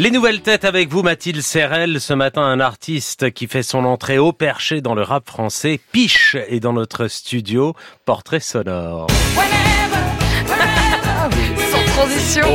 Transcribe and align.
Les 0.00 0.10
nouvelles 0.10 0.40
têtes 0.40 0.64
avec 0.64 0.88
vous, 0.88 1.02
Mathilde 1.02 1.42
Serrel. 1.42 2.00
Ce 2.00 2.14
matin, 2.14 2.40
un 2.40 2.58
artiste 2.58 3.32
qui 3.32 3.46
fait 3.46 3.62
son 3.62 3.84
entrée 3.84 4.16
au 4.16 4.32
perché 4.32 4.80
dans 4.80 4.94
le 4.94 5.02
rap 5.02 5.28
français, 5.28 5.78
Piche, 5.92 6.38
est 6.48 6.58
dans 6.58 6.72
notre 6.72 7.06
studio. 7.06 7.74
Portrait 8.06 8.40
sonore. 8.40 9.08
Sans 11.70 11.84
transition. 11.92 12.46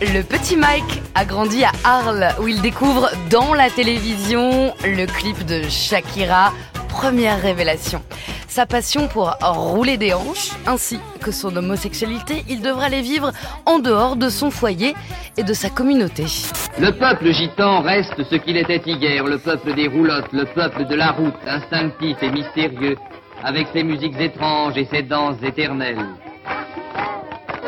Le 0.00 0.22
petit 0.22 0.56
Mike 0.56 1.02
a 1.14 1.26
grandi 1.26 1.62
à 1.62 1.72
Arles 1.84 2.34
où 2.40 2.48
il 2.48 2.62
découvre 2.62 3.10
dans 3.28 3.52
la 3.52 3.68
télévision 3.68 4.72
le 4.82 5.04
clip 5.04 5.44
de 5.44 5.68
Shakira, 5.68 6.54
première 6.88 7.42
révélation. 7.42 8.02
Sa 8.56 8.64
passion 8.64 9.06
pour 9.06 9.36
rouler 9.42 9.98
des 9.98 10.14
hanches 10.14 10.52
ainsi 10.66 10.98
que 11.20 11.30
son 11.30 11.54
homosexualité, 11.54 12.42
il 12.48 12.62
devra 12.62 12.88
les 12.88 13.02
vivre 13.02 13.30
en 13.66 13.80
dehors 13.80 14.16
de 14.16 14.30
son 14.30 14.50
foyer 14.50 14.94
et 15.36 15.42
de 15.42 15.52
sa 15.52 15.68
communauté. 15.68 16.24
Le 16.78 16.90
peuple 16.92 17.34
gitan 17.34 17.82
reste 17.82 18.14
ce 18.30 18.36
qu'il 18.36 18.56
était 18.56 18.80
hier, 18.86 19.22
le 19.24 19.36
peuple 19.36 19.74
des 19.74 19.88
roulottes, 19.88 20.32
le 20.32 20.46
peuple 20.46 20.86
de 20.86 20.94
la 20.94 21.10
route, 21.10 21.34
instinctif 21.46 22.16
et 22.22 22.30
mystérieux, 22.30 22.96
avec 23.44 23.68
ses 23.74 23.82
musiques 23.82 24.18
étranges 24.18 24.78
et 24.78 24.88
ses 24.90 25.02
danses 25.02 25.42
éternelles. 25.42 26.06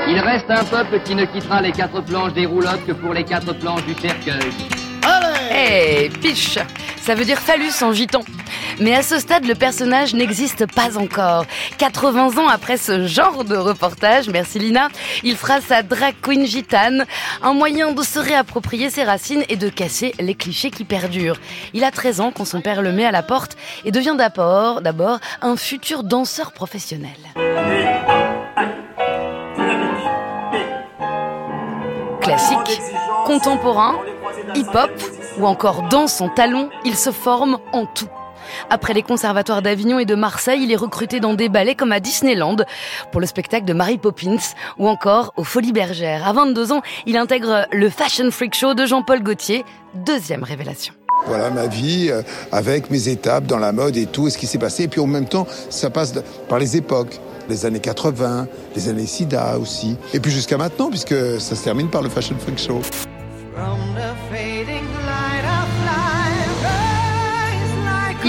Il 0.09 0.19
reste 0.21 0.51
un 0.51 0.65
peuple 0.65 1.03
qui 1.05 1.15
ne 1.15 1.27
quittera 1.27 1.61
les 1.61 1.73
quatre 1.73 2.01
planches 2.01 2.33
des 2.33 2.47
roulottes 2.47 2.87
que 2.87 2.93
pour 2.93 3.13
les 3.13 3.25
quatre 3.25 3.53
planches 3.59 3.85
du 3.85 3.93
cercueil. 3.93 4.55
Hey, 5.51 6.09
piche 6.09 6.59
Ça 7.09 7.15
veut 7.15 7.25
dire 7.25 7.39
phallus 7.39 7.73
en 7.81 7.95
gitan. 7.95 8.21
Mais 8.81 8.95
à 8.95 9.03
ce 9.03 9.19
stade, 9.19 9.47
le 9.47 9.55
personnage 9.55 10.13
n'existe 10.13 10.71
pas 10.71 10.99
encore. 10.99 11.47
80 11.79 12.37
ans 12.37 12.49
après 12.49 12.77
ce 12.77 13.07
genre 13.07 13.45
de 13.45 13.57
reportage, 13.57 14.29
merci 14.29 14.59
Lina, 14.59 14.89
il 15.23 15.35
fera 15.35 15.63
sa 15.63 15.83
drag 15.83 16.17
queen 16.21 16.45
gitane, 16.45 17.07
un 17.43 17.55
moyen 17.55 17.93
de 17.93 18.03
se 18.03 18.19
réapproprier 18.19 18.91
ses 18.91 19.05
racines 19.05 19.43
et 19.49 19.57
de 19.57 19.71
casser 19.71 20.13
les 20.21 20.35
clichés 20.35 20.71
qui 20.71 20.85
perdurent. 20.85 21.41
Il 21.73 21.83
a 21.83 21.91
13 21.91 22.21
ans 22.21 22.31
quand 22.31 22.45
son 22.45 22.61
père 22.61 22.83
le 22.83 22.93
met 22.93 23.07
à 23.07 23.11
la 23.11 23.23
porte 23.23 23.57
et 23.87 23.91
devient 23.91 24.17
d'abord, 24.19 24.83
d'abord 24.83 25.19
un 25.41 25.57
futur 25.57 26.03
danseur 26.03 26.53
professionnel. 26.53 27.17
Classique, 32.21 32.83
contemporain, 33.25 33.97
hip-hop 34.55 34.91
ou 35.39 35.47
encore 35.47 35.89
danse 35.89 36.21
en 36.21 36.29
talons, 36.29 36.69
il 36.85 36.97
se 36.97 37.11
forme 37.11 37.59
en 37.73 37.87
tout. 37.87 38.09
Après 38.71 38.95
les 38.95 39.03
conservatoires 39.03 39.63
d'Avignon 39.63 39.99
et 39.99 40.05
de 40.05 40.15
Marseille, 40.15 40.61
il 40.63 40.73
est 40.73 40.77
recruté 40.77 41.21
dans 41.21 41.35
des 41.35 41.49
ballets 41.49 41.75
comme 41.75 41.93
à 41.93 42.01
Disneyland 42.01 42.57
pour 43.13 43.21
le 43.21 43.27
spectacle 43.27 43.67
de 43.67 43.73
Mary 43.73 43.99
Poppins 43.99 44.37
ou 44.79 44.89
encore 44.89 45.33
aux 45.37 45.45
Folies 45.45 45.73
Bergères. 45.73 46.27
À 46.27 46.33
22 46.33 46.73
ans, 46.73 46.83
il 47.07 47.17
intègre 47.17 47.67
le 47.73 47.89
Fashion 47.91 48.31
Freak 48.31 48.55
Show 48.55 48.75
de 48.75 48.87
Jean-Paul 48.87 49.23
Gaultier, 49.23 49.65
deuxième 49.95 50.43
révélation. 50.43 50.95
Voilà 51.27 51.51
ma 51.51 51.67
vie 51.67 52.09
euh, 52.11 52.23
avec 52.53 52.91
mes 52.91 53.09
étapes 53.09 53.45
dans 53.45 53.59
la 53.59 53.73
mode 53.73 53.97
et 53.97 54.07
tout, 54.07 54.29
et 54.29 54.31
ce 54.31 54.39
qui 54.39 54.47
s'est 54.47 54.59
passé. 54.59 54.85
Et 54.85 54.89
puis 54.89 55.01
en 55.01 55.07
même 55.07 55.27
temps, 55.27 55.47
ça 55.69 55.91
passe 55.91 56.15
par 56.49 56.59
les 56.59 56.77
époques. 56.77 57.21
Les 57.49 57.65
années 57.65 57.81
80, 57.81 58.47
les 58.77 58.89
années 58.91 59.07
SIDA 59.07 59.59
aussi. 59.59 59.97
Et 60.13 60.21
puis 60.21 60.31
jusqu'à 60.31 60.59
maintenant, 60.59 60.91
puisque 60.91 61.41
ça 61.41 61.57
se 61.57 61.65
termine 61.65 61.89
par 61.89 62.03
le 62.03 62.11
Fashion 62.11 62.37
Freak 62.39 62.59
Show. 62.59 62.83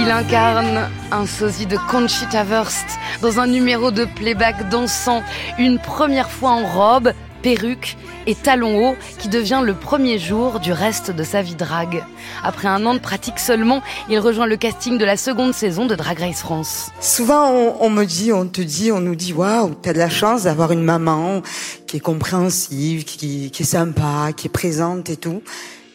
Il 0.01 0.09
incarne 0.09 0.89
un 1.11 1.25
sosie 1.25 1.65
de 1.65 1.77
Conchita 1.89 2.45
Wurst 2.45 2.85
dans 3.21 3.41
un 3.41 3.47
numéro 3.47 3.91
de 3.91 4.05
playback 4.05 4.69
dansant, 4.69 5.23
une 5.57 5.77
première 5.77 6.31
fois 6.31 6.51
en 6.51 6.65
robe, 6.65 7.11
perruque 7.41 7.97
et 8.25 8.33
talons 8.33 8.91
hauts 8.91 8.95
qui 9.17 9.27
devient 9.27 9.61
le 9.61 9.73
premier 9.73 10.17
jour 10.17 10.61
du 10.61 10.71
reste 10.71 11.11
de 11.11 11.23
sa 11.25 11.41
vie 11.41 11.55
drague. 11.55 12.05
Après 12.43 12.69
un 12.69 12.85
an 12.85 12.93
de 12.93 12.99
pratique 12.99 13.39
seulement, 13.39 13.81
il 14.09 14.19
rejoint 14.19 14.45
le 14.45 14.55
casting 14.55 14.97
de 14.97 15.03
la 15.03 15.17
seconde 15.17 15.53
saison 15.53 15.85
de 15.85 15.95
Drag 15.95 16.17
Race 16.17 16.39
France. 16.39 16.91
Souvent, 17.01 17.75
on, 17.81 17.89
me 17.89 18.05
dit, 18.05 18.31
on 18.31 18.47
te 18.47 18.61
dit, 18.61 18.93
on 18.93 19.01
nous 19.01 19.15
dit, 19.15 19.33
waouh, 19.33 19.75
t'as 19.81 19.91
de 19.91 19.99
la 19.99 20.09
chance 20.09 20.43
d'avoir 20.43 20.71
une 20.71 20.83
maman 20.83 21.41
qui 21.87 21.97
est 21.97 22.01
compréhensive, 22.01 23.03
qui, 23.03 23.51
qui 23.51 23.63
est 23.63 23.65
sympa, 23.65 24.31
qui 24.33 24.47
est 24.47 24.49
présente 24.49 25.09
et 25.09 25.17
tout. 25.17 25.41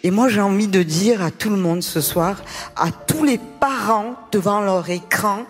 Et 0.07 0.11
moi, 0.11 0.29
j'ai 0.29 0.43
envie 0.43 0.69
de 0.69 0.83
dire 0.83 1.23
à 1.23 1.31
tout 1.31 1.49
le 1.49 1.57
monde 1.57 1.83
ce 1.83 2.03
soir, 2.03 2.37
à 2.77 2.91
tous 2.91 3.25
les 3.25 3.39
parents 3.39 4.17
devant 4.33 4.61
leur 4.61 4.91
écran, 4.91 5.45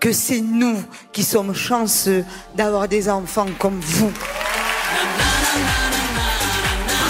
que 0.00 0.12
c'est 0.12 0.40
nous 0.40 0.82
qui 1.12 1.22
sommes 1.22 1.54
chanceux 1.54 2.24
d'avoir 2.56 2.88
des 2.88 3.10
enfants 3.10 3.48
comme 3.58 3.78
vous. 3.78 4.10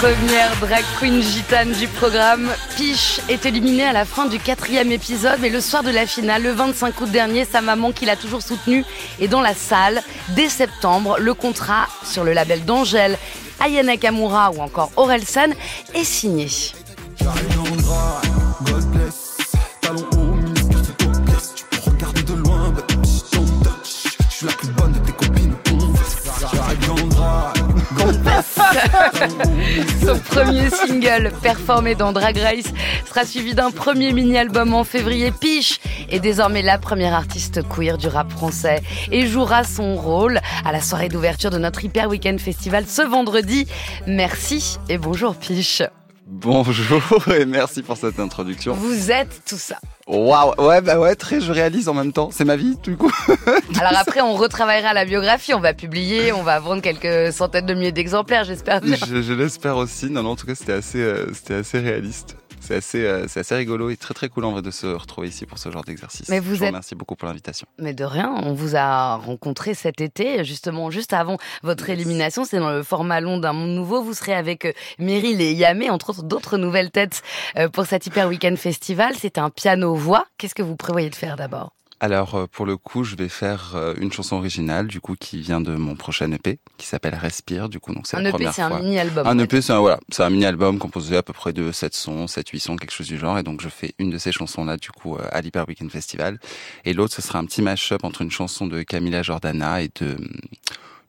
Première 0.01 0.53
drag 0.59 0.83
queen 0.99 1.21
gitane 1.21 1.71
du 1.71 1.87
programme, 1.87 2.49
Piche 2.75 3.21
est 3.29 3.45
éliminée 3.45 3.85
à 3.85 3.93
la 3.93 4.03
fin 4.03 4.25
du 4.25 4.37
quatrième 4.37 4.91
épisode, 4.91 5.39
mais 5.39 5.49
le 5.49 5.61
soir 5.61 5.83
de 5.83 5.91
la 5.91 6.05
finale, 6.05 6.43
le 6.43 6.51
25 6.51 6.99
août 6.99 7.11
dernier, 7.11 7.45
sa 7.45 7.61
maman 7.61 7.93
qui 7.93 8.05
l'a 8.05 8.17
toujours 8.17 8.41
soutenue 8.41 8.83
est 9.21 9.29
dans 9.29 9.41
la 9.41 9.53
salle. 9.53 10.01
Dès 10.35 10.49
septembre, 10.49 11.17
le 11.17 11.33
contrat 11.33 11.87
sur 12.03 12.25
le 12.25 12.33
label 12.33 12.65
d'Angèle, 12.65 13.17
Ayana 13.61 13.97
Kamura 13.97 14.51
ou 14.51 14.61
encore 14.61 14.91
Aurel 14.97 15.25
San 15.25 15.53
est 15.93 16.03
signé. 16.03 16.47
J'arrive 17.21 17.55
dans 17.55 17.63
le 17.63 17.81
drap, 17.81 18.21
godless, 18.63 19.37
talons 19.81 20.05
hauts, 20.13 20.35
minuscules, 20.35 20.83
c'est 20.85 20.97
topless. 20.97 21.53
Tu 21.55 21.63
peux 21.65 21.91
regarder 21.91 22.23
de 22.23 22.33
loin, 22.33 22.69
but 22.71 22.85
don't 23.33 23.63
touch. 23.63 24.17
Je 24.29 24.35
suis 24.35 24.45
la 24.45 24.53
plus 24.53 24.69
bonne 24.69 24.91
de 24.93 24.99
tes 24.99 25.11
copines. 25.11 25.55
J'arrive 26.39 26.87
dans 26.87 26.95
le 26.95 27.09
drap, 27.09 27.53
Son 30.05 30.17
premier 30.19 30.69
single, 30.69 31.31
performé 31.41 31.95
dans 31.95 32.11
Drag 32.11 32.37
Race, 32.37 32.71
sera 33.05 33.25
suivi 33.25 33.53
d'un 33.53 33.71
premier 33.71 34.13
mini-album 34.13 34.73
en 34.73 34.83
février. 34.83 35.31
Piche 35.31 35.79
est 36.09 36.19
désormais 36.19 36.61
la 36.61 36.77
première 36.77 37.13
artiste 37.13 37.61
queer 37.67 37.97
du 37.97 38.07
rap 38.07 38.31
français 38.31 38.81
et 39.11 39.27
jouera 39.27 39.63
son 39.63 39.95
rôle 39.95 40.39
à 40.65 40.71
la 40.71 40.81
soirée 40.81 41.09
d'ouverture 41.09 41.51
de 41.51 41.57
notre 41.57 41.83
Hyper 41.83 42.07
Weekend 42.07 42.39
Festival 42.39 42.85
ce 42.87 43.01
vendredi. 43.01 43.67
Merci 44.07 44.79
et 44.87 44.97
bonjour 44.97 45.35
Piche. 45.35 45.83
Bonjour 46.31 47.27
et 47.33 47.43
merci 47.47 47.81
pour 47.81 47.97
cette 47.97 48.19
introduction. 48.19 48.73
Vous 48.75 49.09
êtes 49.09 49.41
tout 49.47 49.57
ça. 49.57 49.79
Waouh, 50.05 50.53
ouais, 50.63 50.79
bah 50.79 50.99
ouais, 50.99 51.15
très, 51.15 51.41
je 51.41 51.51
réalise 51.51 51.89
en 51.89 51.95
même 51.95 52.13
temps. 52.13 52.29
C'est 52.31 52.45
ma 52.45 52.55
vie, 52.55 52.77
du 52.83 52.97
coup. 52.97 53.11
Alors 53.79 53.97
après, 53.97 54.21
on 54.21 54.35
retravaillera 54.35 54.93
la 54.93 55.05
biographie, 55.05 55.55
on 55.55 55.59
va 55.59 55.73
publier, 55.73 56.31
on 56.31 56.43
va 56.43 56.59
vendre 56.59 56.83
quelques 56.83 57.33
centaines 57.33 57.65
de 57.65 57.73
milliers 57.73 57.91
d'exemplaires, 57.91 58.43
j'espère 58.43 58.79
je 58.85 59.23
je 59.23 59.33
l'espère 59.33 59.77
aussi. 59.77 60.11
Non, 60.11 60.21
non, 60.21 60.31
en 60.31 60.35
tout 60.35 60.45
cas, 60.45 60.53
c'était 60.53 60.73
assez, 60.73 60.99
euh, 60.99 61.33
c'était 61.33 61.55
assez 61.55 61.79
réaliste. 61.79 62.35
C'est 62.61 62.75
assez, 62.75 63.05
euh, 63.05 63.25
c'est 63.27 63.39
assez 63.39 63.55
rigolo 63.55 63.89
et 63.89 63.97
très 63.97 64.13
très 64.13 64.29
cool 64.29 64.45
en 64.45 64.51
vrai 64.51 64.61
de 64.61 64.71
se 64.71 64.87
retrouver 64.87 65.27
ici 65.29 65.45
pour 65.45 65.57
ce 65.57 65.71
genre 65.71 65.83
d'exercice. 65.83 66.29
Mais 66.29 66.39
vous 66.39 66.53
je 66.53 66.59
vous 66.59 66.63
êtes- 66.63 66.69
remercie 66.69 66.95
beaucoup 66.95 67.15
pour 67.15 67.27
l'invitation. 67.27 67.67
Mais 67.79 67.93
de 67.93 68.03
rien, 68.03 68.33
on 68.43 68.53
vous 68.53 68.75
a 68.75 69.15
rencontré 69.15 69.73
cet 69.73 70.01
été, 70.01 70.43
justement, 70.43 70.91
juste 70.91 71.13
avant 71.13 71.37
votre 71.63 71.89
élimination. 71.89 72.45
C'est 72.45 72.59
dans 72.59 72.71
le 72.71 72.83
format 72.83 73.21
long 73.21 73.37
d'un 73.37 73.53
monde 73.53 73.71
nouveau. 73.71 74.01
Vous 74.03 74.13
serez 74.13 74.33
avec 74.33 74.65
euh, 74.65 74.73
Meryl 74.99 75.39
et 75.41 75.53
Yamé, 75.53 75.89
entre 75.89 76.11
autres 76.11 76.23
d'autres 76.23 76.57
nouvelles 76.57 76.91
têtes 76.91 77.21
euh, 77.57 77.69
pour 77.69 77.85
cet 77.85 78.05
Hyper 78.05 78.27
Weekend 78.27 78.57
Festival. 78.57 79.13
C'est 79.19 79.37
un 79.37 79.49
piano-voix. 79.49 80.25
Qu'est-ce 80.37 80.55
que 80.55 80.61
vous 80.63 80.75
prévoyez 80.75 81.09
de 81.09 81.15
faire 81.15 81.35
d'abord? 81.37 81.71
Alors 82.01 82.35
euh, 82.35 82.47
pour 82.47 82.65
le 82.65 82.77
coup, 82.77 83.03
je 83.03 83.15
vais 83.15 83.27
faire 83.27 83.73
euh, 83.75 83.93
une 83.99 84.11
chanson 84.11 84.37
originale 84.37 84.87
du 84.87 85.01
coup 85.01 85.15
qui 85.19 85.41
vient 85.41 85.59
de 85.59 85.75
mon 85.75 85.95
prochain 85.95 86.31
EP 86.31 86.59
qui 86.77 86.87
s'appelle 86.87 87.15
Respire. 87.15 87.67
Du 87.67 87.79
coup, 87.79 87.93
donc 87.93 88.07
c'est 88.07 88.15
Un 88.15 88.21
la 88.21 88.29
EP, 88.29 88.35
première 88.37 88.53
c'est 88.53 88.61
un 88.61 88.69
fois. 88.69 88.79
mini-album. 88.79 89.27
Un 89.27 89.35
en 89.35 89.37
fait. 89.39 89.43
EP, 89.43 89.61
c'est 89.61 89.73
un, 89.73 89.79
voilà, 89.79 89.99
c'est 90.09 90.23
un 90.23 90.29
mini-album 90.29 90.79
composé 90.79 91.17
à 91.17 91.23
peu 91.23 91.33
près 91.33 91.51
de 91.51 91.71
7 91.73 91.93
sons, 91.93 92.27
7, 92.27 92.47
8 92.49 92.59
sons, 92.59 92.75
quelque 92.77 92.91
chose 92.93 93.07
du 93.07 93.17
genre. 93.17 93.37
Et 93.37 93.43
donc, 93.43 93.59
je 93.61 93.67
fais 93.69 93.93
une 93.99 94.09
de 94.11 94.17
ces 94.17 94.31
chansons-là, 94.31 94.77
du 94.77 94.91
coup, 94.91 95.15
euh, 95.17 95.27
à 95.31 95.41
l'Hyper 95.41 95.67
Weekend 95.67 95.91
Festival. 95.91 96.39
Et 96.85 96.93
l'autre, 96.93 97.13
ce 97.13 97.21
sera 97.21 97.39
un 97.39 97.45
petit 97.45 97.61
mash-up 97.61 98.03
entre 98.05 98.21
une 98.21 98.31
chanson 98.31 98.65
de 98.65 98.81
Camila 98.83 99.21
Jordana 99.21 99.81
et 99.81 99.89
de, 99.99 100.15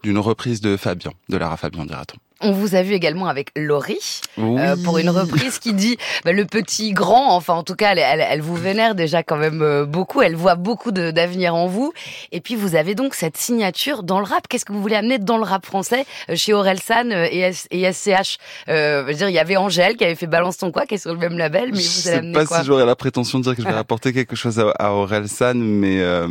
d'une 0.03 0.19
reprise 0.19 0.61
de 0.61 0.77
Fabien, 0.77 1.13
de 1.29 1.37
Lara 1.37 1.57
Fabian, 1.57 1.85
dira-t-on. 1.85 2.19
On 2.43 2.53
vous 2.53 2.75
a 2.75 2.83
vu 2.83 2.95
également 2.95 3.27
avec 3.27 3.51
Laurie 3.57 3.99
euh, 4.39 4.75
pour 4.85 4.99
une 4.99 5.11
reprise 5.11 5.59
qui 5.59 5.75
dit 5.75 5.99
bah, 6.25 6.33
le 6.33 6.45
petit 6.47 6.93
grand. 6.93 7.35
Enfin, 7.35 7.55
en 7.55 7.63
tout 7.63 7.75
cas, 7.75 7.93
elle, 7.93 7.99
elle, 7.99 8.27
elle 8.29 8.41
vous 8.41 8.55
vénère 8.57 8.95
déjà 8.95 9.23
quand 9.23 9.37
même 9.37 9.61
euh, 9.63 9.85
beaucoup. 9.85 10.23
Elle 10.23 10.37
voit 10.37 10.55
beaucoup 10.55 10.91
d'avenir 10.91 11.55
en 11.55 11.67
vous. 11.67 11.93
Et 12.33 12.41
puis, 12.41 12.55
vous 12.57 12.77
avez 12.77 12.95
donc 12.95 13.15
cette 13.15 13.37
signature 13.37 14.03
dans 14.03 14.19
le 14.21 14.25
rap. 14.25 14.49
Qu'est-ce 14.49 14.65
que 14.65 14.73
vous 14.73 14.81
voulez 14.81 14.97
amener 14.97 15.19
dans 15.19 15.37
le 15.37 15.45
rap 15.45 15.67
français 15.67 16.07
euh, 16.31 16.37
chez 16.37 16.55
Orelsan 16.55 17.11
euh, 17.11 17.27
et, 17.31 17.41
S- 17.41 17.69
et 17.71 17.91
SCH 17.93 18.39
euh, 18.69 19.03
Je 19.03 19.09
veux 19.09 19.15
dire, 19.15 19.29
il 19.29 19.35
y 19.35 19.39
avait 19.39 19.57
Angèle 19.57 19.97
qui 19.97 20.05
avait 20.05 20.15
fait 20.15 20.27
Balance 20.27 20.57
ton 20.59 20.73
quoi, 20.73 20.87
qui 20.87 20.95
est 20.95 20.99
sur 20.99 21.13
le 21.13 21.19
même 21.19 21.37
label, 21.37 21.71
mais 21.73 21.79
je 21.81 21.87
vous 21.87 21.91
sais 21.91 22.33
pas 22.33 22.47
quoi? 22.47 22.61
si 22.61 22.65
j'aurais 22.67 22.87
la 22.87 22.97
prétention 22.97 23.39
de 23.39 23.45
dire 23.45 23.55
que 23.57 23.63
je 23.63 23.69
vais 23.69 23.75
apporter 23.79 24.13
quelque 24.13 24.37
chose 24.37 24.59
à, 24.59 24.71
à 24.79 24.91
Orelsan, 24.93 25.55
mais 25.57 26.01
euh, 26.01 26.27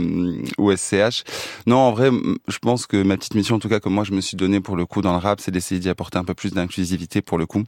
ou 0.57 0.75
SCH. 0.75 1.23
Non, 1.67 1.77
en 1.77 1.91
vrai, 1.91 2.09
je 2.47 2.57
pense 2.57 2.87
que 2.87 3.01
ma 3.03 3.15
petite 3.17 3.35
mission, 3.35 3.57
en 3.57 3.59
tout 3.59 3.69
cas 3.69 3.79
que 3.79 3.89
moi 3.89 4.03
je 4.03 4.11
me 4.13 4.21
suis 4.21 4.37
donnée 4.37 4.59
pour 4.59 4.75
le 4.75 4.85
coup 4.87 5.01
dans 5.01 5.11
le 5.11 5.19
rap, 5.19 5.39
c'est 5.39 5.51
d'essayer 5.51 5.79
d'y 5.79 5.89
apporter 5.99 6.17
un 6.17 6.23
peu 6.23 6.33
plus 6.33 6.53
d'inclusivité 6.53 7.21
pour 7.21 7.37
le 7.37 7.45
coup. 7.45 7.65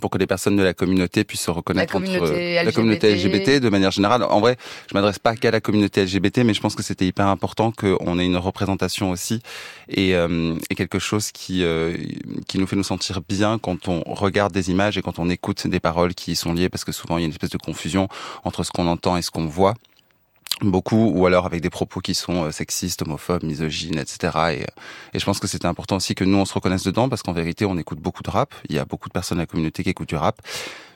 pour 0.00 0.10
que 0.10 0.18
les 0.18 0.26
personnes 0.28 0.54
de 0.56 0.62
la 0.62 0.74
communauté 0.74 1.24
puissent 1.24 1.46
se 1.46 1.50
reconnaître 1.50 1.94
La 1.94 2.00
communauté 2.00 2.22
entre 2.22 2.32
la 2.32 2.62
LGBT. 2.62 2.74
communauté 2.76 3.14
LGBT 3.16 3.60
de 3.60 3.68
manière 3.68 3.90
générale. 3.90 4.22
En 4.22 4.38
vrai, 4.38 4.56
je 4.88 4.94
m'adresse 4.94 5.18
pas 5.18 5.34
qu'à 5.34 5.50
la 5.50 5.60
communauté 5.60 6.04
LGBT, 6.04 6.38
mais 6.44 6.54
je 6.54 6.60
pense 6.60 6.76
que 6.76 6.84
c'était 6.84 7.06
hyper 7.06 7.26
important 7.26 7.72
qu'on 7.72 8.18
ait 8.18 8.26
une 8.26 8.36
représentation 8.36 9.10
aussi 9.10 9.40
et, 9.88 10.14
euh, 10.14 10.54
et 10.70 10.74
quelque 10.76 11.00
chose 11.00 11.32
qui 11.32 11.64
euh, 11.64 11.96
qui 12.46 12.58
nous 12.58 12.66
fait 12.68 12.76
nous 12.76 12.84
sentir 12.84 13.22
bien 13.26 13.58
quand 13.58 13.88
on 13.88 14.02
regarde 14.06 14.52
des 14.52 14.70
images 14.70 14.96
et 14.98 15.02
quand 15.02 15.18
on 15.18 15.28
écoute 15.30 15.66
des 15.66 15.80
paroles 15.80 16.14
qui 16.14 16.32
y 16.32 16.36
sont 16.36 16.52
liées, 16.52 16.68
parce 16.68 16.84
que 16.84 16.92
souvent 16.92 17.16
il 17.18 17.22
y 17.22 17.24
a 17.24 17.26
une 17.26 17.32
espèce 17.32 17.50
de 17.50 17.58
confusion 17.58 18.08
entre 18.44 18.62
ce 18.62 18.70
qu'on 18.70 18.86
entend 18.86 19.16
et 19.16 19.22
ce 19.22 19.30
qu'on 19.32 19.46
voit 19.46 19.74
beaucoup 20.62 21.12
ou 21.14 21.26
alors 21.26 21.46
avec 21.46 21.60
des 21.60 21.70
propos 21.70 22.00
qui 22.00 22.14
sont 22.14 22.44
euh, 22.44 22.50
sexistes, 22.50 23.02
homophobes, 23.02 23.44
misogynes, 23.44 23.98
etc. 23.98 24.18
Et, 24.24 24.62
euh, 24.62 24.64
et 25.14 25.18
je 25.18 25.24
pense 25.24 25.38
que 25.38 25.46
c'était 25.46 25.66
important 25.66 25.96
aussi 25.96 26.14
que 26.14 26.24
nous 26.24 26.36
on 26.38 26.44
se 26.44 26.54
reconnaisse 26.54 26.82
dedans 26.84 27.08
parce 27.08 27.22
qu'en 27.22 27.32
vérité 27.32 27.64
on 27.64 27.78
écoute 27.78 28.00
beaucoup 28.00 28.22
de 28.22 28.30
rap. 28.30 28.54
Il 28.68 28.74
y 28.74 28.78
a 28.78 28.84
beaucoup 28.84 29.08
de 29.08 29.12
personnes 29.12 29.38
de 29.38 29.42
la 29.42 29.46
communauté 29.46 29.84
qui 29.84 29.90
écoutent 29.90 30.08
du 30.08 30.16
rap, 30.16 30.40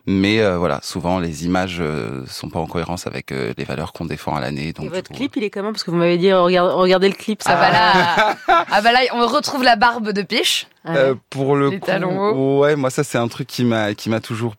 mais 0.07 0.41
euh, 0.41 0.59
voilà, 0.59 0.81
souvent 0.83 1.21
les 1.21 1.45
images 1.45 1.79
euh, 1.81 2.25
sont 2.27 2.49
pas 2.51 2.59
en 2.59 2.67
cohérence 2.67 3.07
avec 3.07 3.31
euh, 3.31 3.53
les 3.57 3.65
valeurs 3.65 3.93
qu'on 3.93 4.05
défend 4.07 4.35
à 4.35 4.41
l'année. 4.41 4.73
Donc 4.73 4.87
Et 4.87 4.89
votre 4.89 5.09
coup, 5.11 5.15
clip, 5.17 5.37
il 5.37 5.45
est 5.45 5.51
comment? 5.51 5.71
Parce 5.71 5.85
que 5.85 5.93
vous 5.93 5.97
m'avez 5.97 6.19
dit, 6.19 6.33
regarde- 6.33 6.73
regardez 6.75 7.09
le 7.09 7.15
clip, 7.15 7.43
ça 7.43 7.53
Ah 7.53 7.61
va. 7.61 7.71
là, 7.71 8.37
ah 8.71 8.83
bah 8.83 8.91
là, 8.93 8.99
on 9.15 9.27
retrouve 9.29 9.63
la 9.63 9.77
barbe 9.77 10.11
de 10.11 10.23
Piche. 10.23 10.67
Ouais. 10.85 10.97
Euh, 10.97 11.15
pour 11.31 11.55
le 11.55 11.71
Les 11.71 11.79
coup, 11.79 11.87
talons 11.87 12.31
hauts. 12.33 12.61
ouais, 12.63 12.75
moi 12.75 12.91
ça 12.91 13.05
c'est 13.05 13.19
un 13.19 13.29
truc 13.29 13.47
qui 13.47 13.65
m'a 13.65 13.95
qui 13.95 14.11
m'a 14.11 14.19
toujours 14.21 14.57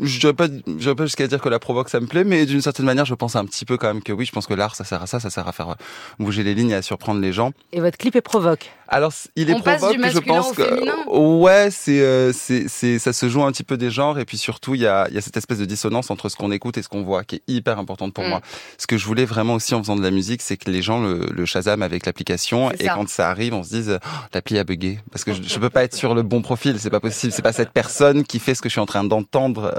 je 0.00 0.20
dirais 0.20 0.32
pas, 0.32 0.46
je 0.46 0.72
dirais 0.72 0.94
pas 0.94 1.04
jusqu'à 1.04 1.26
dire 1.26 1.40
que 1.40 1.48
la 1.48 1.58
provoque 1.58 1.88
ça 1.88 2.00
me 2.00 2.06
plaît, 2.06 2.24
mais 2.24 2.46
d'une 2.46 2.62
certaine 2.62 2.86
manière, 2.86 3.04
je 3.04 3.14
pense 3.14 3.36
un 3.36 3.44
petit 3.44 3.64
peu 3.64 3.76
quand 3.76 3.88
même 3.88 4.02
que 4.02 4.12
oui, 4.12 4.24
je 4.24 4.32
pense 4.32 4.46
que 4.46 4.54
l'art 4.54 4.74
ça 4.74 4.84
sert 4.84 5.02
à 5.02 5.06
ça, 5.06 5.20
ça 5.20 5.30
sert 5.30 5.46
à 5.46 5.52
faire 5.52 5.70
euh, 5.70 5.74
bouger 6.18 6.42
les 6.42 6.54
lignes 6.54 6.70
et 6.70 6.74
à 6.74 6.82
surprendre 6.82 7.20
les 7.20 7.32
gens. 7.32 7.52
Et 7.72 7.80
votre 7.80 7.98
clip 7.98 8.16
est 8.16 8.20
provoque. 8.20 8.70
Alors, 8.88 9.12
il 9.36 9.48
est 9.50 9.54
On 9.54 9.60
passe 9.60 9.80
provoque, 9.80 10.06
je 10.10 10.18
pense 10.18 10.50
au 10.50 10.54
que 10.54 11.40
ouais, 11.40 11.70
c'est 11.70 12.00
euh, 12.00 12.32
c'est 12.32 12.66
c'est 12.68 12.98
ça 12.98 13.12
se 13.12 13.28
joue 13.28 13.42
un 13.42 13.52
petit 13.52 13.64
peu 13.64 13.76
des 13.76 13.90
genres 13.90 14.18
et 14.18 14.24
puis 14.24 14.36
surtout 14.36 14.74
il 14.74 14.82
y 14.82 14.86
a 14.86 15.08
il 15.08 15.14
y 15.14 15.18
a 15.18 15.20
cette 15.20 15.36
espèce 15.36 15.58
de 15.58 15.64
dissonance 15.64 16.10
entre 16.10 16.28
ce 16.28 16.36
qu'on 16.36 16.50
écoute 16.50 16.76
et 16.76 16.82
ce 16.82 16.88
qu'on 16.88 17.02
voit 17.02 17.24
qui 17.24 17.36
est 17.36 17.42
hyper 17.48 17.78
importante 17.78 18.12
pour 18.12 18.22
Mm. 18.22 18.28
moi. 18.28 18.40
Ce 18.78 18.86
que 18.86 18.96
je 18.96 19.06
voulais 19.06 19.24
vraiment 19.24 19.54
aussi 19.54 19.74
en 19.74 19.82
faisant 19.82 19.96
de 19.96 20.02
la 20.02 20.10
musique, 20.10 20.42
c'est 20.42 20.56
que 20.56 20.70
les 20.70 20.82
gens 20.82 21.00
le, 21.02 21.26
le 21.32 21.46
Shazam 21.46 21.82
avec 21.82 22.06
l'application 22.06 22.70
et 22.72 22.84
ça. 22.84 22.94
quand 22.94 23.08
ça 23.08 23.28
arrive, 23.30 23.54
on 23.54 23.62
se 23.62 23.70
dise 23.70 23.98
oh, 24.02 24.08
l'appli 24.34 24.58
a 24.58 24.64
bugué 24.64 24.98
parce 25.10 25.24
que 25.24 25.32
je, 25.32 25.42
je 25.42 25.58
peux 25.58 25.70
pas 25.70 25.84
être 25.84 25.94
sur 25.94 26.14
le 26.14 26.22
bon 26.22 26.42
profil, 26.42 26.78
c'est 26.78 26.90
pas 26.90 27.00
possible, 27.00 27.32
c'est 27.32 27.42
pas 27.42 27.52
cette 27.52 27.70
personne 27.70 28.24
qui 28.24 28.38
fait 28.38 28.54
ce 28.54 28.62
que 28.62 28.68
je 28.68 28.74
suis 28.74 28.80
en 28.80 28.86
train 28.86 29.04
d'entendre 29.04 29.71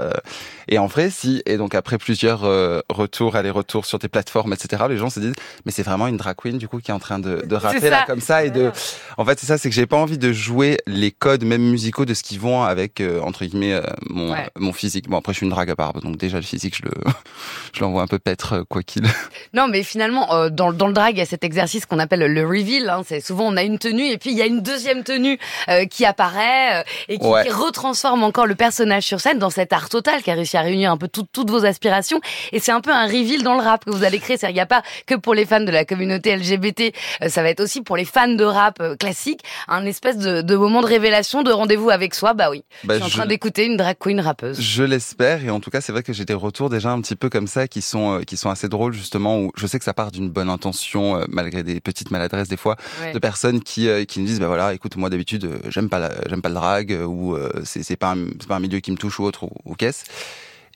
et 0.68 0.78
en 0.78 0.86
vrai 0.86 1.10
si 1.10 1.42
et 1.46 1.56
donc 1.56 1.74
après 1.74 1.98
plusieurs 1.98 2.44
euh, 2.44 2.80
retours 2.88 3.36
aller-retour 3.36 3.84
sur 3.86 3.98
tes 3.98 4.08
plateformes 4.08 4.52
etc, 4.52 4.84
les 4.88 4.96
gens 4.96 5.10
se 5.10 5.20
disent 5.20 5.34
mais 5.66 5.72
c'est 5.72 5.82
vraiment 5.82 6.06
une 6.06 6.16
drag 6.16 6.36
queen 6.36 6.58
du 6.58 6.68
coup 6.68 6.78
qui 6.80 6.90
est 6.90 6.94
en 6.94 6.98
train 6.98 7.18
de, 7.18 7.42
de 7.44 7.56
rapper 7.56 7.90
là 7.90 8.04
comme 8.06 8.20
ça 8.20 8.44
et 8.44 8.50
de 8.50 8.70
en 9.16 9.24
fait, 9.24 9.38
c'est 9.38 9.46
ça, 9.46 9.58
c'est 9.58 9.68
que 9.68 9.74
j'ai 9.74 9.86
pas 9.86 9.96
envie 9.96 10.18
de 10.18 10.32
jouer 10.32 10.78
les 10.86 11.10
codes, 11.12 11.44
même 11.44 11.62
musicaux, 11.62 12.04
de 12.04 12.14
ce 12.14 12.22
qui 12.22 12.36
vont 12.38 12.62
avec 12.64 13.00
euh, 13.00 13.20
entre 13.20 13.44
guillemets 13.44 13.74
euh, 13.74 13.82
mon 14.08 14.32
Ouais. 14.32 14.48
mon 14.58 14.72
physique. 14.72 15.08
Bon, 15.08 15.18
après, 15.18 15.32
je 15.32 15.38
suis 15.38 15.44
une 15.44 15.50
drague 15.50 15.70
à 15.70 15.74
barbe, 15.74 16.00
donc 16.02 16.16
déjà 16.16 16.38
le 16.38 16.42
physique, 16.42 16.76
je 16.76 16.82
le 16.84 16.90
je 17.72 17.80
l'envoie 17.80 18.02
un 18.02 18.06
peu 18.06 18.18
paître 18.18 18.54
euh, 18.54 18.64
quoi 18.68 18.82
qu'il. 18.82 19.04
Non, 19.54 19.68
mais 19.68 19.82
finalement, 19.84 20.32
euh, 20.34 20.48
dans, 20.50 20.72
dans 20.72 20.86
le 20.88 20.92
drag, 20.94 21.14
il 21.14 21.18
y 21.18 21.22
a 21.22 21.26
cet 21.26 21.44
exercice 21.44 21.86
qu'on 21.86 21.98
appelle 22.00 22.20
le 22.20 22.46
reveal. 22.46 22.88
Hein. 22.90 23.02
C'est 23.06 23.20
souvent 23.20 23.44
on 23.46 23.56
a 23.56 23.62
une 23.62 23.78
tenue 23.78 24.06
et 24.10 24.18
puis 24.18 24.30
il 24.30 24.36
y 24.36 24.42
a 24.42 24.46
une 24.46 24.62
deuxième 24.62 25.04
tenue 25.04 25.38
euh, 25.68 25.84
qui 25.86 26.04
apparaît 26.04 26.80
euh, 26.80 26.84
et 27.08 27.18
qui, 27.18 27.24
Ouais. 27.26 27.44
qui 27.44 27.50
retransforme 27.50 28.22
encore 28.24 28.46
le 28.46 28.54
personnage 28.54 29.04
sur 29.04 29.20
scène 29.20 29.38
dans 29.38 29.50
cet 29.50 29.72
art 29.72 29.83
total 29.88 30.22
qui 30.22 30.30
a 30.30 30.34
réussi 30.34 30.56
à 30.56 30.62
réunir 30.62 30.90
un 30.90 30.96
peu 30.96 31.08
tout- 31.08 31.26
toutes 31.32 31.50
vos 31.50 31.64
aspirations. 31.64 32.20
Et 32.52 32.58
c'est 32.60 32.72
un 32.72 32.80
peu 32.80 32.90
un 32.90 33.06
reveal 33.06 33.42
dans 33.42 33.54
le 33.54 33.62
rap 33.62 33.84
que 33.84 33.90
vous 33.90 34.04
allez 34.04 34.18
créer. 34.18 34.36
C'est-à-dire, 34.36 34.52
il 34.54 34.58
n'y 34.58 34.60
a 34.60 34.66
pas 34.66 34.82
que 35.06 35.14
pour 35.14 35.34
les 35.34 35.44
fans 35.46 35.60
de 35.60 35.70
la 35.70 35.84
communauté 35.84 36.34
LGBT, 36.36 36.92
euh, 37.22 37.28
ça 37.28 37.42
va 37.42 37.50
être 37.50 37.60
aussi 37.60 37.82
pour 37.82 37.96
les 37.96 38.04
fans 38.04 38.28
de 38.28 38.44
rap 38.44 38.78
euh, 38.80 38.96
classique, 38.96 39.40
un 39.68 39.84
espèce 39.86 40.18
de, 40.18 40.42
de 40.42 40.56
moment 40.56 40.80
de 40.80 40.86
révélation, 40.86 41.42
de 41.42 41.50
rendez-vous 41.52 41.90
avec 41.90 42.14
soi. 42.14 42.34
Bah 42.34 42.48
oui, 42.50 42.64
Bah, 42.84 42.94
je 42.94 42.98
suis 42.98 43.04
en 43.04 43.08
je- 43.08 43.16
train 43.18 43.26
d'écouter 43.26 43.64
une 43.66 43.76
drag 43.76 43.96
queen 43.98 44.20
rappeuse. 44.20 44.60
Je 44.60 44.82
l'espère 44.82 45.44
et 45.44 45.50
en 45.50 45.60
tout 45.60 45.70
cas 45.70 45.80
c'est 45.80 45.92
vrai 45.92 46.02
que 46.02 46.12
j'ai 46.12 46.24
des 46.24 46.34
retours 46.34 46.70
déjà 46.70 46.90
un 46.90 47.00
petit 47.00 47.16
peu 47.16 47.28
comme 47.30 47.46
ça 47.46 47.68
qui 47.68 47.82
sont 47.82 48.18
euh, 48.18 48.22
qui 48.22 48.36
sont 48.36 48.50
assez 48.50 48.68
drôles 48.68 48.92
justement 48.92 49.38
où 49.40 49.50
je 49.56 49.66
sais 49.66 49.78
que 49.78 49.84
ça 49.84 49.94
part 49.94 50.10
d'une 50.10 50.28
bonne 50.30 50.48
intention 50.50 51.24
malgré 51.28 51.62
des 51.62 51.80
petites 51.80 52.10
maladresses 52.10 52.48
des 52.48 52.56
fois 52.56 52.76
Ouais. 53.02 53.12
de 53.12 53.18
personnes 53.18 53.60
qui 53.62 53.88
qui 54.06 54.20
nous 54.20 54.26
disent 54.26 54.40
bah 54.40 54.46
voilà 54.46 54.72
écoute 54.74 54.96
moi 54.96 55.10
d'habitude 55.10 55.48
j'aime 55.68 55.88
pas 55.88 56.10
j'aime 56.28 56.42
pas 56.42 56.48
le 56.48 56.54
drag 56.54 56.98
ou 57.06 57.34
euh, 57.34 57.50
c'est 57.64 57.82
c'est 57.82 57.96
pas 57.96 58.12
un, 58.12 58.26
c'est 58.40 58.46
pas 58.48 58.56
un 58.56 58.60
milieu 58.60 58.80
qui 58.80 58.90
me 58.92 58.96
touche 58.96 59.18
ou 59.20 59.24
autre 59.24 59.44
ou, 59.64 59.73
ou 59.74 59.76
qu'est-ce 59.76 60.04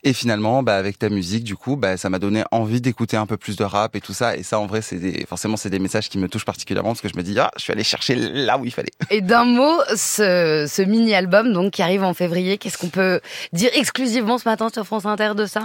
et 0.03 0.13
finalement 0.13 0.63
bah 0.63 0.75
avec 0.75 0.99
ta 0.99 1.09
musique 1.09 1.43
du 1.43 1.55
coup 1.55 1.75
bah 1.75 1.97
ça 1.97 2.09
m'a 2.09 2.19
donné 2.19 2.43
envie 2.51 2.81
d'écouter 2.81 3.17
un 3.17 3.25
peu 3.25 3.37
plus 3.37 3.55
de 3.55 3.63
rap 3.63 3.95
et 3.95 4.01
tout 4.01 4.13
ça. 4.13 4.35
Et 4.35 4.43
ça 4.43 4.59
en 4.59 4.65
vrai 4.65 4.81
c'est 4.81 4.97
des 4.97 5.25
forcément 5.27 5.57
c'est 5.57 5.69
des 5.69 5.79
messages 5.79 6.09
qui 6.09 6.17
me 6.17 6.27
touchent 6.27 6.45
particulièrement 6.45 6.91
parce 6.91 7.01
que 7.01 7.09
je 7.09 7.17
me 7.17 7.23
dis 7.23 7.37
ah 7.39 7.51
je 7.57 7.63
suis 7.63 7.73
allé 7.73 7.83
chercher 7.83 8.15
là 8.15 8.57
où 8.57 8.65
il 8.65 8.71
fallait. 8.71 8.91
Et 9.09 9.21
d'un 9.21 9.45
mot, 9.45 9.79
ce, 9.95 10.65
ce 10.69 10.81
mini-album 10.81 11.53
donc 11.53 11.71
qui 11.71 11.81
arrive 11.81 12.03
en 12.03 12.13
février, 12.13 12.57
qu'est-ce 12.57 12.77
qu'on 12.77 12.89
peut 12.89 13.19
dire 13.53 13.69
exclusivement 13.73 14.37
ce 14.37 14.47
matin 14.47 14.69
sur 14.73 14.85
France 14.85 15.05
Inter 15.05 15.33
de 15.35 15.45
ça? 15.45 15.63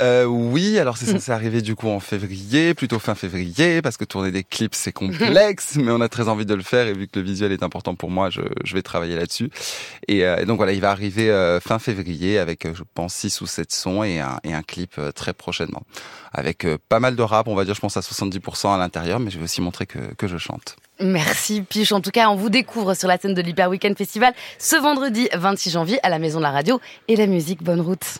Euh, 0.00 0.24
oui, 0.24 0.78
alors 0.78 0.96
c'est 0.96 1.06
censé 1.06 1.30
arriver 1.32 1.62
du 1.62 1.74
coup 1.74 1.88
en 1.88 2.00
février, 2.00 2.74
plutôt 2.74 2.98
fin 2.98 3.14
février, 3.14 3.82
parce 3.82 3.96
que 3.96 4.04
tourner 4.04 4.30
des 4.30 4.44
clips 4.44 4.74
c'est 4.74 4.92
complexe, 4.92 5.74
mais 5.76 5.90
on 5.90 6.00
a 6.00 6.08
très 6.08 6.28
envie 6.28 6.46
de 6.46 6.54
le 6.54 6.62
faire 6.62 6.86
et 6.86 6.92
vu 6.92 7.08
que 7.08 7.18
le 7.18 7.24
visuel 7.24 7.52
est 7.52 7.62
important 7.62 7.94
pour 7.94 8.10
moi, 8.10 8.30
je, 8.30 8.40
je 8.64 8.74
vais 8.74 8.82
travailler 8.82 9.16
là-dessus. 9.16 9.50
Et, 10.08 10.24
euh, 10.24 10.36
et 10.36 10.44
donc 10.44 10.56
voilà, 10.56 10.72
il 10.72 10.80
va 10.80 10.90
arriver 10.90 11.30
euh, 11.30 11.60
fin 11.60 11.78
février 11.78 12.38
avec, 12.38 12.66
euh, 12.66 12.72
je 12.74 12.82
pense, 12.94 13.14
6 13.14 13.40
ou 13.40 13.46
7 13.46 13.71
un, 13.86 14.38
et 14.44 14.54
un 14.54 14.62
clip 14.62 14.94
euh, 14.98 15.12
très 15.12 15.32
prochainement. 15.32 15.82
Avec 16.32 16.64
euh, 16.64 16.78
pas 16.88 17.00
mal 17.00 17.16
de 17.16 17.22
rap, 17.22 17.48
on 17.48 17.54
va 17.54 17.64
dire, 17.64 17.74
je 17.74 17.80
pense 17.80 17.96
à 17.96 18.00
70% 18.00 18.74
à 18.74 18.78
l'intérieur, 18.78 19.20
mais 19.20 19.30
je 19.30 19.38
vais 19.38 19.44
aussi 19.44 19.60
montrer 19.60 19.86
que, 19.86 19.98
que 20.14 20.26
je 20.26 20.38
chante. 20.38 20.76
Merci 21.00 21.62
Piche. 21.62 21.92
En 21.92 22.00
tout 22.00 22.10
cas, 22.10 22.28
on 22.28 22.36
vous 22.36 22.50
découvre 22.50 22.94
sur 22.94 23.08
la 23.08 23.18
scène 23.18 23.34
de 23.34 23.42
l'Hyper 23.42 23.68
Weekend 23.68 23.96
Festival 23.96 24.32
ce 24.58 24.76
vendredi 24.76 25.28
26 25.34 25.70
janvier 25.70 25.98
à 26.02 26.08
la 26.08 26.18
Maison 26.18 26.38
de 26.38 26.44
la 26.44 26.50
Radio 26.50 26.80
et 27.08 27.16
la 27.16 27.26
musique. 27.26 27.62
Bonne 27.62 27.80
route. 27.80 28.18